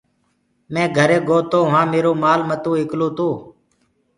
[0.73, 3.29] مينٚ گھري گو تو وهآنٚ ميرو مآل متو ايڪلو تو۔